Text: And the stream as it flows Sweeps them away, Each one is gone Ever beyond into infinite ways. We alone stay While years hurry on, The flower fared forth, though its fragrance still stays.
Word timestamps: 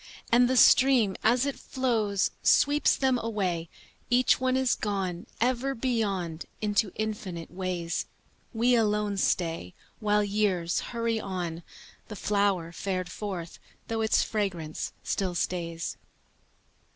And 0.31 0.49
the 0.49 0.57
stream 0.57 1.15
as 1.23 1.45
it 1.45 1.59
flows 1.59 2.31
Sweeps 2.41 2.95
them 2.97 3.19
away, 3.19 3.69
Each 4.09 4.39
one 4.41 4.57
is 4.57 4.73
gone 4.73 5.27
Ever 5.39 5.75
beyond 5.75 6.45
into 6.59 6.91
infinite 6.95 7.51
ways. 7.51 8.07
We 8.51 8.73
alone 8.73 9.17
stay 9.17 9.75
While 9.99 10.23
years 10.23 10.79
hurry 10.89 11.19
on, 11.19 11.61
The 12.07 12.15
flower 12.15 12.71
fared 12.71 13.11
forth, 13.11 13.59
though 13.89 14.01
its 14.01 14.23
fragrance 14.23 14.91
still 15.03 15.35
stays. 15.35 15.97